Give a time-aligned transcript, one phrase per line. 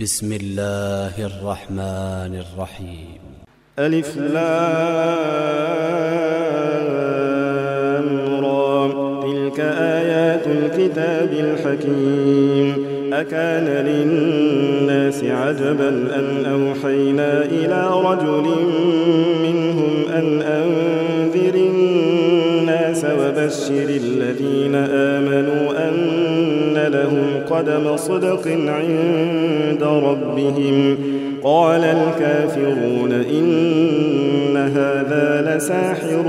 [0.00, 3.18] بسم الله الرحمن الرحيم
[3.78, 4.54] ألف لام
[9.22, 18.46] تلك آيات الكتاب الحكيم أكان للناس عجبا أن أوحينا إلى رجل
[19.42, 25.03] منهم أن أنذر الناس وبشر الذين آمنوا
[26.88, 30.96] لهم قدم صدق عند ربهم.
[31.42, 36.24] قال الكافرون إن هذا لساحر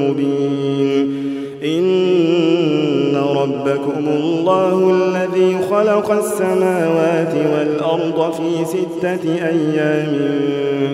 [0.00, 1.20] مبين.
[1.64, 10.16] إن ربكم الله الذي خلق السماوات والأرض في ستة أيام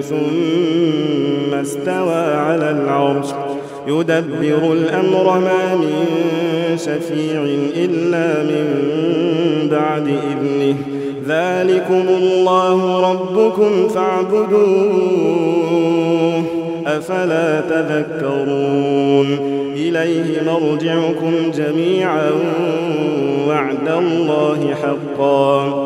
[0.02, 3.26] ثم استوى على العرش.
[3.88, 6.25] يدبر الأمر ما من
[6.76, 7.42] شفيع
[7.76, 8.66] إلا من
[9.70, 10.76] بعد إذنه.
[11.28, 14.56] ذلكم الله ربكم فاعبدوه.
[16.86, 19.56] أفلا تذكرون.
[19.76, 22.30] إليه مرجعكم جميعا
[23.48, 25.85] وعد الله حقا.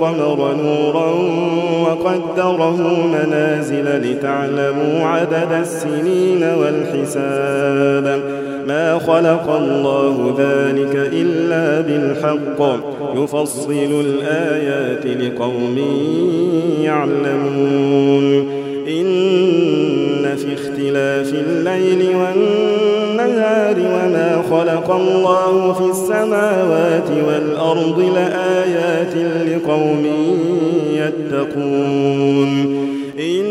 [0.00, 1.10] والقمر نورا
[1.82, 8.22] وقدره منازل لتعلموا عدد السنين والحساب.
[8.68, 12.60] ما خلق الله ذلك إلا بالحق.
[13.16, 15.78] يفصل الآيات لقوم
[16.82, 18.50] يعلمون.
[18.88, 22.99] إن في اختلاف الليل والنهار
[23.78, 29.14] وما خلق الله في السماوات والأرض لآيات
[29.46, 30.06] لقوم
[30.92, 32.50] يتقون.
[33.18, 33.50] إن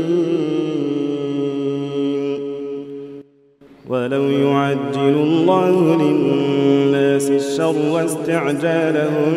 [3.91, 9.33] ولو يعجل الله للناس الشر واستعجالهم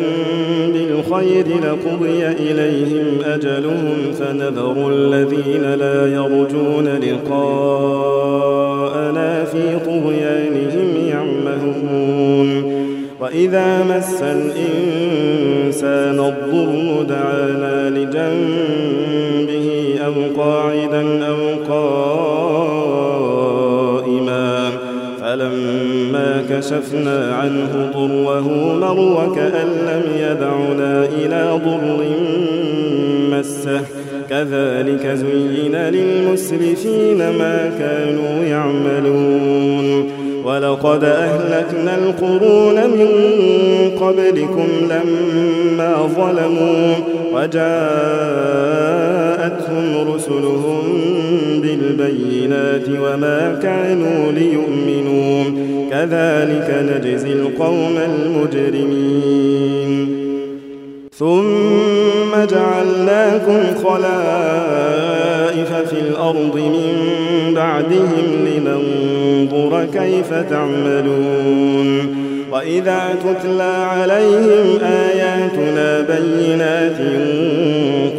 [0.73, 8.25] بالخير لقضي إليهم أجلهم فنذر الذين لا يرجون لقاءنا
[9.43, 12.49] في طغيانهم يعمهون.
[13.21, 19.65] وإذا مس الإنسان الضر دعانا لجنبه
[20.05, 21.24] أو قاعدا
[26.65, 28.47] كشفنا عنه ضره
[28.79, 31.99] مر وكأن لم يدعنا إلى ضر
[33.31, 33.81] مسه.
[34.29, 40.09] كذلك زين للمسرفين ما كانوا يعملون.
[40.45, 43.09] ولقد أهلكنا القرون من
[43.99, 46.95] قبلكم لما ظلموا
[47.33, 47.75] وجاءتهم
[50.13, 50.74] رسلهم
[51.61, 55.43] بالبينات وما كانوا ليؤمنوا
[55.91, 59.45] كذلك نجزي القوم المجرمين.
[61.17, 66.95] ثم جعلناكم خلائف في الأرض من
[67.55, 72.25] بعدهم لننظر كيف تعملون.
[72.51, 76.99] وإذا تتلى عليهم آياتنا بينات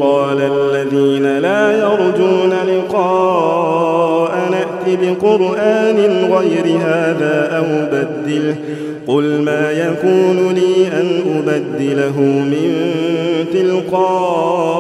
[0.01, 2.46] قال الذين لا يرجون
[5.03, 5.97] بقرآن
[6.33, 8.57] غير هذا أو بدله
[9.07, 12.75] قل ما يكون لي أن أبدله من
[13.53, 14.77] تلقاء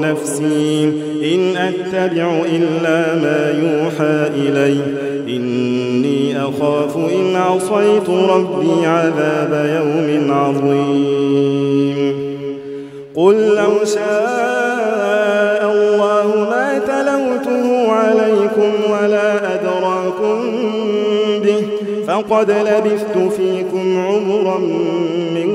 [0.00, 0.84] نفسي
[1.34, 4.76] إن أتبع إلا ما يوحى إلي
[5.28, 12.14] إني أخاف إن عصيت ربي عذاب يوم عظيم
[13.14, 14.59] قل لو شاء
[17.44, 20.50] تلوته عليكم ولا أدراكم
[21.42, 21.62] به
[22.06, 24.58] فقد لبثت فيكم عمرا
[25.34, 25.50] من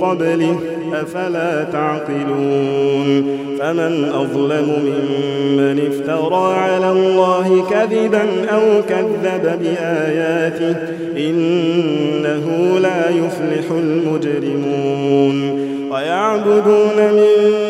[0.00, 0.56] قبله
[0.92, 10.76] أفلا تعقلون فمن أظلم ممن افترى على الله كذبا أو كذب بآياته
[11.16, 17.69] إنه لا يفلح المجرمون ويعبدون من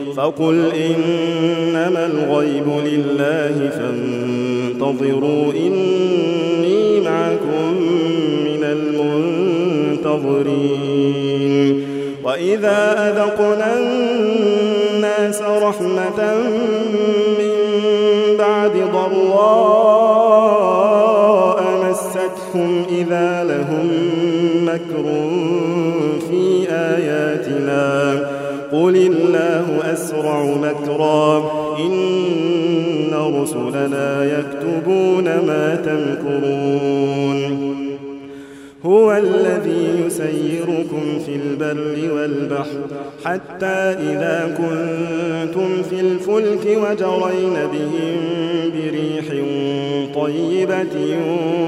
[0.17, 7.73] فقل إنما الغيب لله فانتظروا إني معكم
[8.45, 10.31] من المنتظرين.
[12.23, 16.35] وإذا أذقنا الناس رحمة
[17.39, 17.57] من
[18.37, 19.71] بعد ضراء
[21.89, 23.87] مستهم إذا لهم
[24.65, 25.05] مكر
[28.71, 31.37] قل الله أسرع مكرا
[31.79, 37.41] إن رسلنا يكتبون ما تمكرون
[38.85, 42.79] هو الذي يسيركم في البر والبحر
[43.25, 48.17] حتى إذا كنتم في الفلك وجرين بهم
[48.73, 49.25] بريح
[50.15, 51.17] طيبة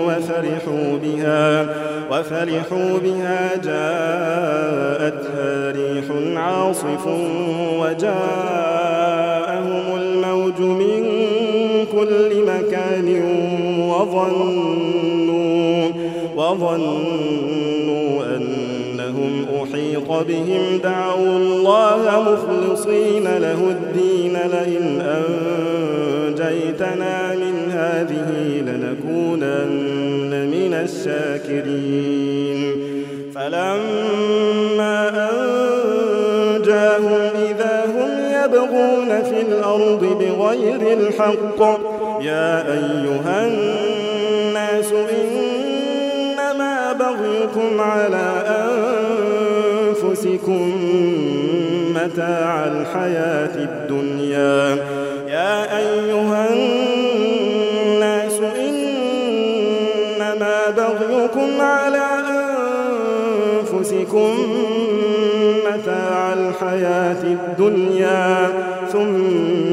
[0.05, 1.75] وفرحوا بها
[2.11, 6.05] وفرحوا بها جاءتها ريح
[6.35, 7.07] عاصف
[7.79, 9.15] وجاءهم
[9.97, 11.03] الموج من
[11.91, 13.07] كل مكان
[13.89, 15.12] وظنوا
[16.53, 25.01] وظنوا أنهم أحيط بهم دعوا الله مخلصين له الدين لئن
[26.31, 32.73] أنجيتنا من هذه لنكونن من الشاكرين.
[33.35, 38.09] فلما أنجاهم إذا هم
[38.43, 41.61] يبغون في الأرض بغير الحق
[42.21, 43.82] يا أيها الناس
[47.53, 48.43] بغيكم على
[49.89, 50.71] أنفسكم
[51.95, 54.77] متاع الحياة الدنيا.
[55.27, 62.05] يا أيها الناس إنما بغيكم على
[63.61, 64.33] أنفسكم
[65.65, 68.47] متاع الحياة الدنيا.
[68.91, 69.72] ثم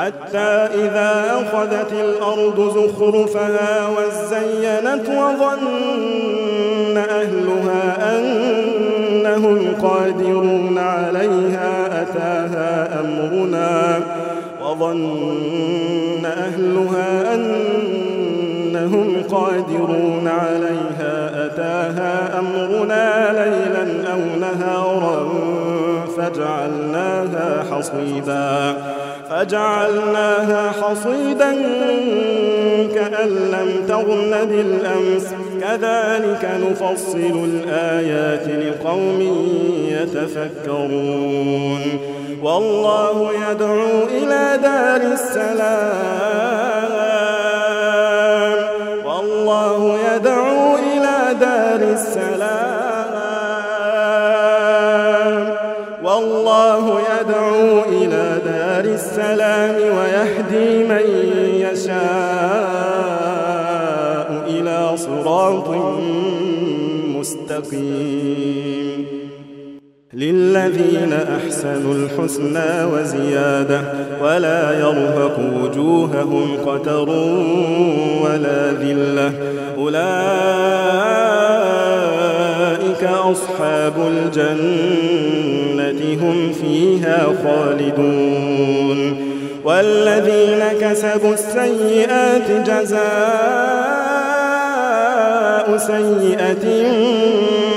[0.00, 14.00] حتى إذا أخذت الأرض زخرفها وزينت وظن أهلها أنهم قادرون عليها أتاها أمرنا
[14.64, 25.28] وظن أهلها أنهم قادرون عليها أتاها أمرنا ليلا أو نهارا
[26.16, 28.76] فجعلناها حصيدا
[29.30, 31.52] فجعلناها حصيدا
[32.94, 35.26] كأن لم تغن بالأمس.
[35.60, 39.20] كذلك نفصل الآيات لقوم
[39.88, 41.82] يتفكرون.
[42.42, 46.50] والله يدعو إلى دار السلام.
[49.06, 52.39] والله يدعو إلى دار السلام.
[65.50, 65.68] صراط
[67.18, 69.06] مستقيم.
[70.14, 73.80] للذين أحسنوا الحسنى وزيادة
[74.22, 77.08] ولا يرهق وجوههم قتر
[78.24, 79.32] ولا ذلة.
[79.78, 80.24] أولئك
[83.04, 89.00] أصحاب الجنة هم فيها خالدون.
[89.64, 93.89] والذين كسبوا السيئات جزاء
[95.78, 96.64] سيئة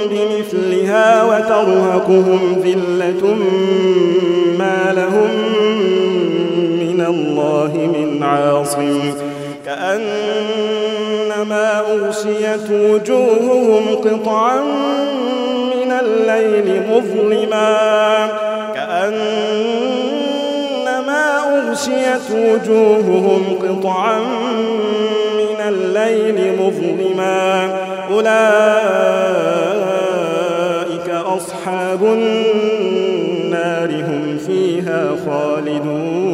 [0.10, 3.36] بمثلها وترهقهم ذلة
[4.60, 5.30] ما لهم
[6.80, 9.14] من الله من عاصم
[9.66, 11.00] كأنما
[11.80, 14.62] أغشيت وجوههم قطعا
[15.76, 18.28] من الليل مظلما
[18.76, 20.04] كأنما
[21.40, 24.20] أغشيت وجوههم قطعا
[25.76, 27.48] الليل مظلما.
[28.12, 28.30] أولئك
[31.10, 36.34] أصحاب النار هم فيها خالدون.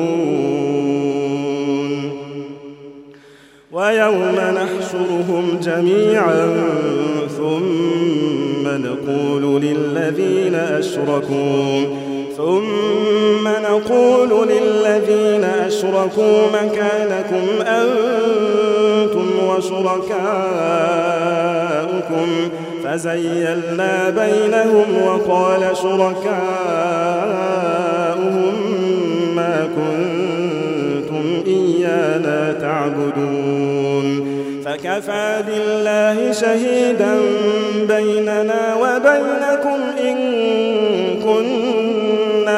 [3.72, 6.46] ويوم نحشرهم جميعا
[7.38, 11.86] ثم نقول للذين أشركوا
[12.39, 20.10] ثم نقول للذين أشركوا مكانكم أنتم وشركاؤكم
[22.84, 26.29] فزيلنا بينهم وقال شركاؤهم
[29.36, 34.29] ما كنتم إيانا تعبدون
[34.65, 37.15] فكفى بالله شهيدا
[37.88, 40.19] بيننا وبينكم إن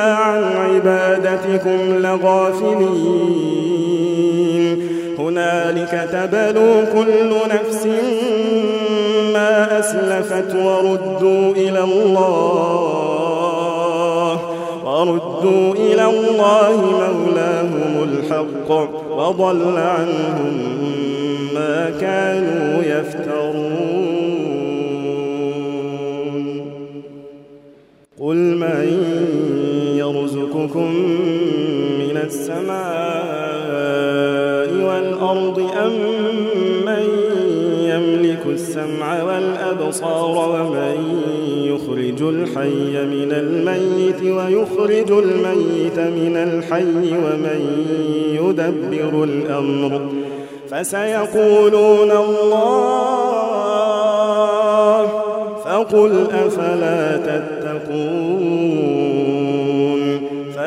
[0.02, 3.42] عن عبادتكم لغافلين.
[5.20, 7.84] هنالك تبلو كل نفس
[9.34, 13.12] ما أسلفت وردوا إلى الله
[14.86, 18.70] وردوا إلى الله مولاهم الحق
[19.18, 20.56] وضل عنهم
[21.54, 23.92] ما كانوا يفترون.
[28.22, 28.88] قل من
[30.72, 30.92] يرزقكم
[32.00, 32.82] من السماء
[34.86, 35.94] والأرض أم
[36.86, 37.04] من
[37.82, 40.98] يملك السمع والأبصار ومن
[41.64, 47.62] يخرج الحي من الميت ويخرج الميت من الحي ومن
[48.34, 50.12] يدبر الأمر
[50.70, 53.42] فسيقولون الله
[55.66, 58.72] فقل أفلا تتقون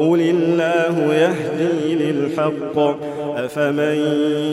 [0.00, 2.78] قل الله يهدي للحق.
[3.36, 3.96] أفمن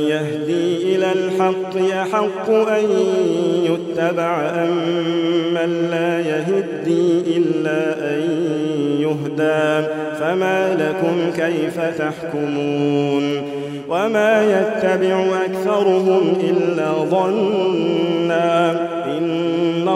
[0.10, 2.86] يهدي إلى الحق يحق أن
[3.64, 4.78] يتبع أم
[5.54, 8.22] من لا يهدي إلا أن
[9.00, 9.88] يهدى؟
[10.20, 13.24] فما لكم كيف تحكمون؟
[13.90, 18.97] وما يتبع أكثرهم إلا ظنا.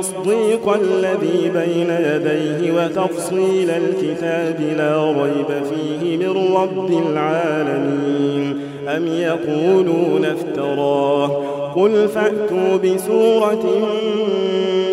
[0.00, 8.60] تصديق الذي بين يديه وتفصيل الكتاب لا ريب فيه من رب العالمين.
[8.88, 11.26] أم يقولون افتراه؟
[11.74, 13.64] قل فأتوا بسورة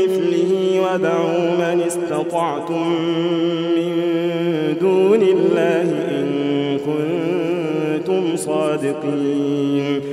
[0.03, 2.87] مثله ودعوا من استطعتم
[3.75, 3.93] من
[4.81, 6.27] دون الله إن
[6.85, 10.12] كنتم صادقين.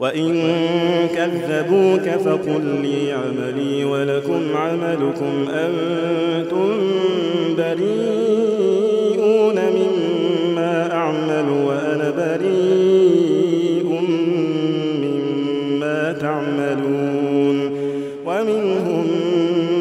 [0.00, 0.42] وإن
[1.14, 6.70] كذبوك فقل لي عملي ولكم عملكم أنتم
[7.56, 14.00] بريئون مما أعمل وأنا بريء
[15.02, 17.58] مما تعملون
[18.26, 19.06] ومنهم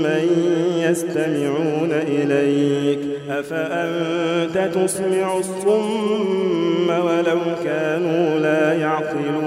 [0.03, 0.27] من
[0.77, 9.46] يستمعون إليك أفأنت تسمع الصم ولو كانوا لا يعقلون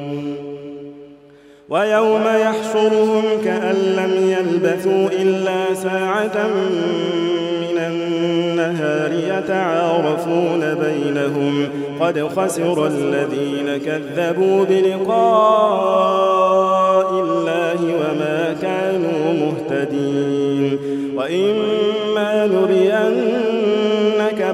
[1.71, 6.47] ويوم يحشرهم كأن لم يلبثوا إلا ساعة
[7.61, 15.11] من النهار يتعارفون بينهم قد خسر الذين كذبوا بلقاء
[17.11, 20.79] الله وما كانوا مهتدين
[21.15, 23.61] وإما نرينك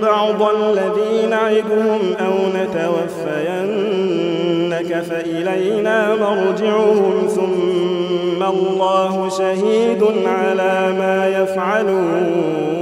[0.02, 3.67] بعض الذي نعدهم أو نتوفينك
[5.02, 12.78] فإلينا مرجعهم ثم الله شهيد على ما يفعلون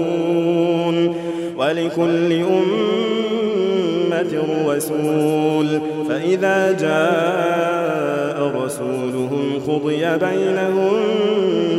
[1.57, 4.33] ولكل أمة
[4.67, 10.93] رسول فإذا جاء رسولهم قضي بينهم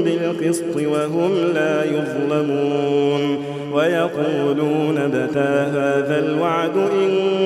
[0.05, 3.37] بالقسط وهم لا يظلمون
[3.73, 7.46] ويقولون متى هذا الوعد إن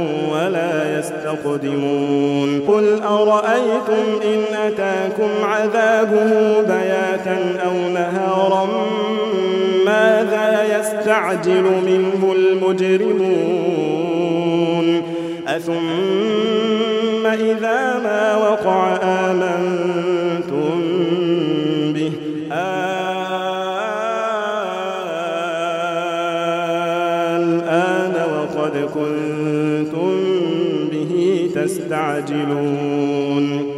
[0.45, 2.61] ولا يستقدمون.
[2.67, 8.67] قل أرأيتم إن أتاكم عذابه بياتا أو نهارا؟
[9.85, 13.81] ماذا يستعجل منه المجرمون؟
[15.47, 20.00] أثم إذا ما وقع آمنتم
[32.19, 33.71] تستعجلون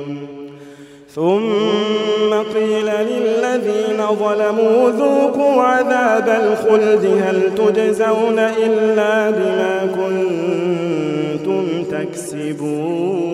[1.16, 13.34] ثم قيل للذين ظلموا ذوقوا عذاب الخلد هل تجزون إلا بما كنتم تكسبون؟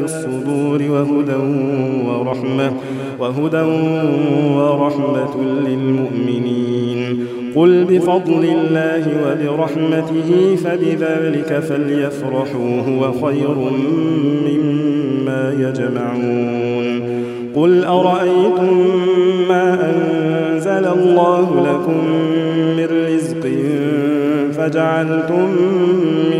[0.00, 1.40] في الصدور وهدى
[2.08, 2.72] ورحمة
[3.18, 3.64] وهدى
[4.56, 5.34] ورحمة
[5.66, 7.26] للمؤمنين.
[7.56, 13.56] قل بفضل الله وبرحمته فبذلك فليفرحوا هو خير
[14.46, 17.00] مما يجمعون.
[17.56, 18.74] قل أرأيتم
[19.48, 21.98] ما أنزل الله لكم
[22.76, 23.44] من رزق
[24.52, 25.48] فجعلتم
[26.30, 26.39] منه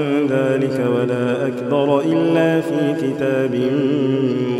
[0.29, 3.55] ذلك ولا أكبر إلا في كتاب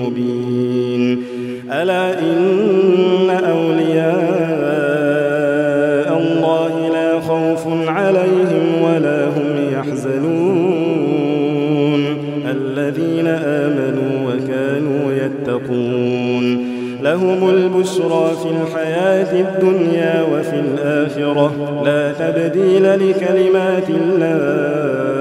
[0.02, 1.24] مبين.
[1.72, 4.22] ألا إن أولياء
[6.18, 11.02] الله لا خوف عليهم ولا هم يحزنون.
[12.52, 16.72] الذين آمنوا وكانوا يتقون.
[17.04, 21.52] لهم البشرى في الحياة الدنيا وفي الآخرة.
[21.86, 25.21] لا تبديل لكلمات الله.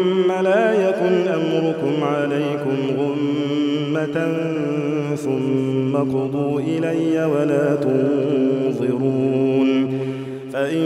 [0.43, 4.17] لا يكن أمركم عليكم غمة
[5.15, 9.69] ثم قضوا إلي ولا تنظرون.
[10.53, 10.85] فإن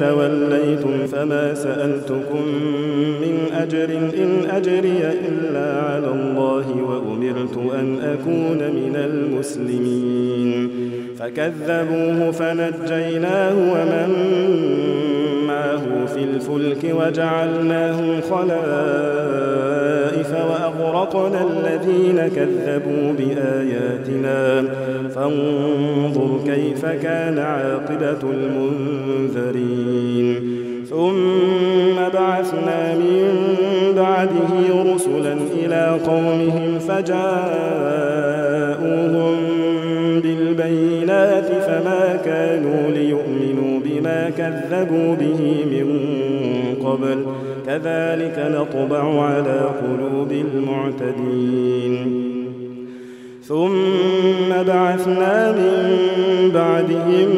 [0.00, 2.42] توليتم فما سألتكم
[3.20, 10.70] من أجر إن أجري إلا على الله وأمرت أن أكون من المسلمين.
[11.18, 14.10] فكذبوه فنجيناه ومن
[15.74, 18.54] معه في الفلك وجعلناهم خلائف
[20.30, 24.64] وأغرقنا الذين كذبوا بآياتنا
[25.14, 29.84] فانظر كيف كان عاقبة المنذرين
[30.90, 33.28] ثم بعثنا من
[33.96, 34.50] بعده
[34.94, 38.13] رسلا إلى قومهم فجاءوهم
[44.38, 45.88] كذبوا به من
[46.84, 47.18] قبل.
[47.66, 51.94] كذلك نطبع على قلوب المعتدين.
[53.48, 55.74] ثم بعثنا من
[56.54, 57.28] بعدهم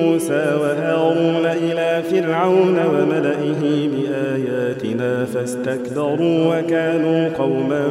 [0.00, 7.84] موسى وهارون إلى فرعون وملئه بآياتنا فاستكبروا وكانوا قوما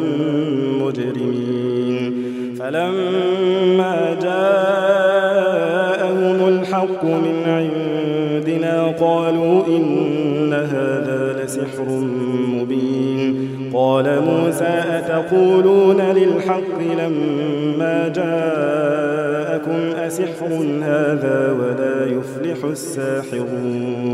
[0.82, 2.14] مجرمين.
[2.60, 7.71] فلما جاءهم الحق من عندنا
[11.52, 11.90] لسحر
[12.48, 13.52] مبين.
[13.74, 24.12] قال موسى أتقولون للحق لما جاءكم أسحر هذا ولا يفلح الساحرون؟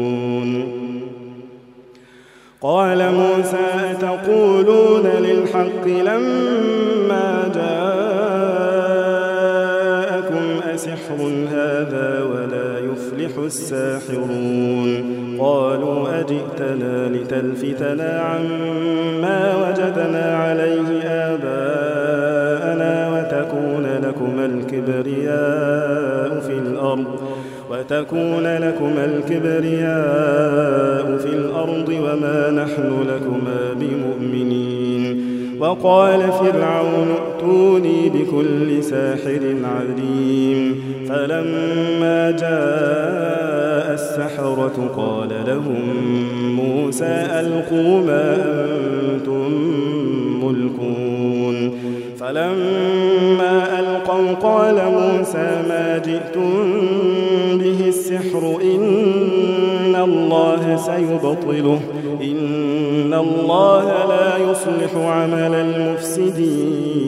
[2.62, 8.04] قال موسى أتقولون للحق لما جاءكم
[10.74, 11.20] أسحر
[11.52, 26.54] هذا ولا يفلح الساحرون؟ قالوا أجئتنا لتلفتنا عما وجدنا عليه آباءنا وتكون لكما الكبرياء في
[26.54, 27.06] الأرض
[27.72, 29.58] وتكون لكما الكبرياء
[31.18, 35.28] في الأرض وما نحن لكما بمؤمنين.
[35.60, 40.76] وقال فرعون ائتوني بكل ساحر عليم.
[41.10, 43.57] فلما جاء
[43.98, 45.84] السحرة قال لهم
[46.56, 49.50] موسى ألقوا ما أنتم
[50.44, 51.58] ملكون.
[52.20, 56.52] فلما ألقوا قال موسى ما جئتم
[57.58, 61.80] به السحر إن الله سيبطله
[62.22, 67.08] إن الله لا يصلح عمل المفسدين.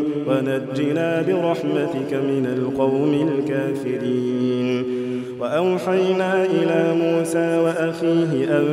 [0.41, 4.83] ونجنا برحمتك من القوم الكافرين.
[5.39, 8.65] وأوحينا إلى موسى وأخيه أن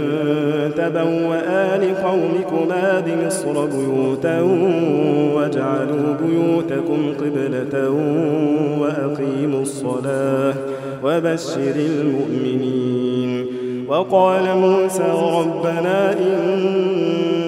[0.76, 4.40] تبوأ لقومكما بمصر بيوتا
[5.34, 7.90] واجعلوا بيوتكم قبلة
[8.80, 10.54] وأقيموا الصلاة
[11.04, 13.46] وبشر المؤمنين.
[13.88, 16.12] وقال موسى ربنا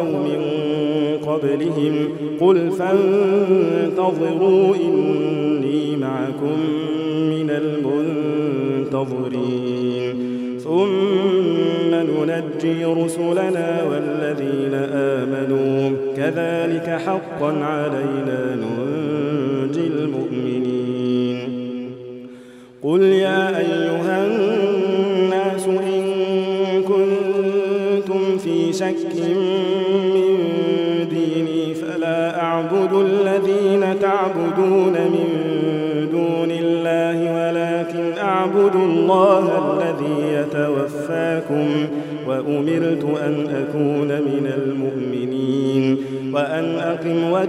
[0.00, 0.40] خلوا من
[1.26, 2.08] قبلهم
[2.40, 6.58] قل فانتظروا إني معكم
[7.30, 7.50] من
[8.90, 10.16] المنتظرين.
[10.64, 15.90] ثم ننجي رسلنا والذين آمنوا.
[16.16, 19.29] كذلك حقا علينا ننجي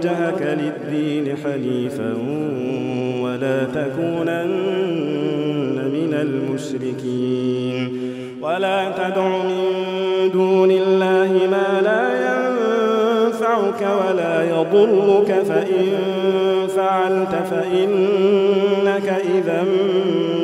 [0.02, 2.14] وجهك للدين حنيفا
[3.22, 4.48] ولا تكونن
[5.92, 7.98] من المشركين.
[8.42, 9.64] ولا تدع من
[10.32, 15.88] دون الله ما لا ينفعك ولا يضرك فإن
[16.76, 19.62] فعلت فإنك إذا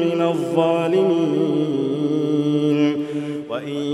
[0.01, 1.69] من الظالمين.
[3.51, 3.85] وإن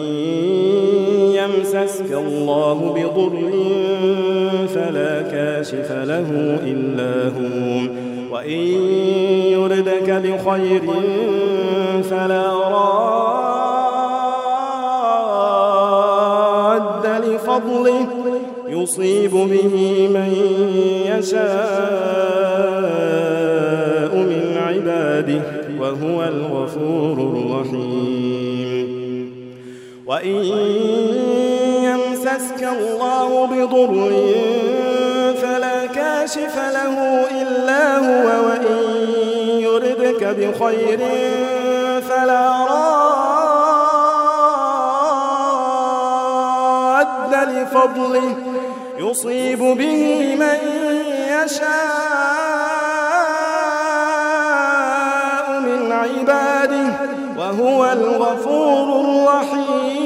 [1.34, 3.34] يمسسك الله بضر
[4.74, 5.13] فلا
[5.74, 7.88] كاشف له إلا هو.
[8.34, 8.60] وإن
[9.52, 10.82] يردك بخير
[12.10, 12.46] فلا
[16.58, 18.06] راد لفضله.
[18.68, 19.74] يصيب به
[20.14, 20.30] من
[21.06, 21.44] يشاء
[24.16, 25.42] من عباده
[25.80, 28.88] وهو الغفور الرحيم.
[30.06, 30.44] وإن
[31.84, 34.12] يمسسك الله بضر
[40.14, 40.98] يردك بخير
[42.00, 42.66] فلا
[47.00, 48.36] راد لفضله
[48.98, 50.58] يصيب به من
[51.28, 51.84] يشاء
[55.60, 56.88] من عباده
[57.38, 60.04] وهو الغفور الرحيم.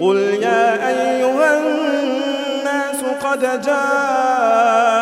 [0.00, 5.01] قل يا أيها الناس قد الحق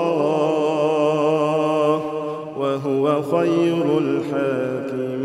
[3.01, 5.20] وهو خير الحاكمين.